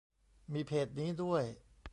[0.53, 1.43] มีเพจนี้ด้วย